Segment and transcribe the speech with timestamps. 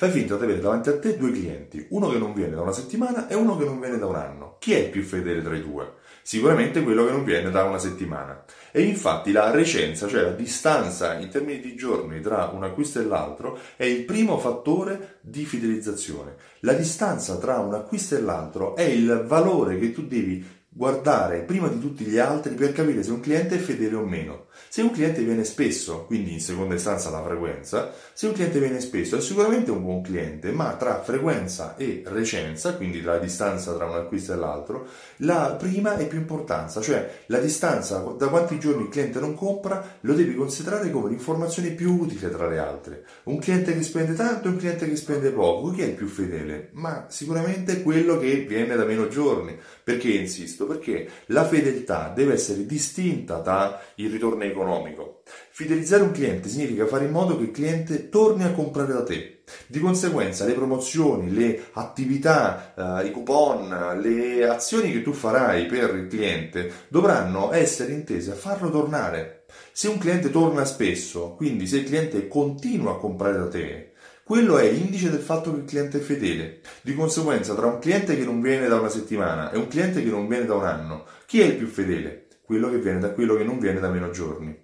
[0.00, 2.70] Fai finta di avere davanti a te due clienti, uno che non viene da una
[2.70, 4.54] settimana e uno che non viene da un anno.
[4.60, 5.94] Chi è più fedele tra i due?
[6.22, 8.44] Sicuramente quello che non viene da una settimana.
[8.70, 13.06] E infatti la recenza, cioè la distanza in termini di giorni tra un acquisto e
[13.06, 16.36] l'altro, è il primo fattore di fidelizzazione.
[16.60, 21.66] La distanza tra un acquisto e l'altro è il valore che tu devi guardare prima
[21.66, 24.46] di tutti gli altri per capire se un cliente è fedele o meno.
[24.68, 28.78] Se un cliente viene spesso, quindi in seconda istanza la frequenza, se un cliente viene
[28.78, 33.86] spesso è sicuramente un buon cliente, ma tra frequenza e recenza, quindi la distanza tra
[33.86, 34.86] un acquisto e l'altro,
[35.18, 39.98] la prima è più importanza, cioè la distanza da quanti giorni il cliente non compra
[40.02, 43.04] lo devi considerare come l'informazione più utile tra le altre.
[43.24, 46.06] Un cliente che spende tanto e un cliente che spende poco, chi è il più
[46.06, 46.68] fedele?
[46.74, 49.58] Ma sicuramente quello che viene da meno giorni.
[49.82, 50.66] Perché insisto?
[50.68, 55.22] Perché la fedeltà deve essere distinta dal ritorno economico.
[55.50, 59.40] Fidelizzare un cliente significa fare in modo che il cliente torni a comprare da te.
[59.66, 65.94] Di conseguenza le promozioni, le attività, eh, i coupon, le azioni che tu farai per
[65.94, 69.46] il cliente dovranno essere intese a farlo tornare.
[69.72, 73.92] Se un cliente torna spesso, quindi se il cliente continua a comprare da te,
[74.28, 76.60] quello è l'indice del fatto che il cliente è fedele.
[76.82, 80.10] Di conseguenza, tra un cliente che non viene da una settimana e un cliente che
[80.10, 82.26] non viene da un anno, chi è il più fedele?
[82.42, 84.54] Quello che viene da quello che non viene da meno giorni.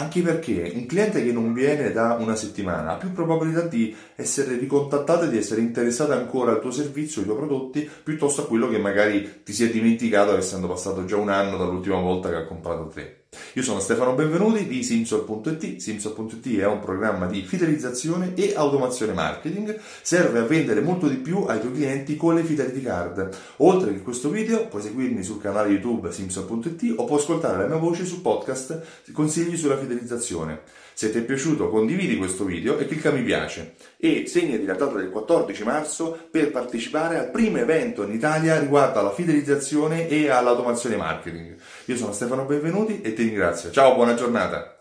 [0.00, 4.56] Anche perché un cliente che non viene da una settimana ha più probabilità di essere
[4.56, 8.70] ricontattato e di essere interessato ancora al tuo servizio, ai tuoi prodotti, piuttosto a quello
[8.70, 12.46] che magari ti si è dimenticato essendo passato già un anno dall'ultima volta che ha
[12.46, 13.20] comprato te.
[13.54, 15.76] Io sono Stefano Benvenuti di Simsol.it.
[15.76, 19.78] Simsol.it è un programma di fidelizzazione e automazione marketing.
[20.02, 23.28] Serve a vendere molto di più ai tuoi clienti con le Fidelity Card.
[23.58, 27.76] Oltre che questo video, puoi seguirmi sul canale YouTube Simsol.it o puoi ascoltare la mia
[27.76, 28.80] voce su podcast
[29.12, 30.60] consigli sulla fidelizzazione.
[30.94, 34.96] Se ti è piaciuto condividi questo video e clicca mi piace e segnati la data
[34.96, 40.96] del 14 marzo per partecipare al primo evento in Italia riguardo alla fidelizzazione e all'automazione
[40.96, 41.56] marketing.
[41.86, 43.70] Io sono Stefano Benvenuti e ti ringrazio.
[43.70, 44.79] Ciao, buona giornata!